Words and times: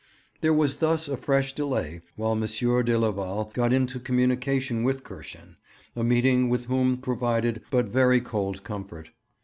There 0.39 0.51
was 0.51 0.77
thus 0.77 1.07
a 1.07 1.15
fresh 1.15 1.53
delay 1.53 2.01
while 2.15 2.31
M. 2.31 2.39
de 2.41 2.97
Leval 2.97 3.51
got 3.53 3.71
into 3.71 3.99
communication 3.99 4.83
with 4.83 5.03
Kirschen, 5.03 5.57
a 5.95 6.03
meeting 6.03 6.49
with 6.49 6.65
whom 6.65 6.97
provided 6.97 7.61
but 7.69 7.85
very 7.85 8.19
cold 8.19 8.63
comfort. 8.63 9.11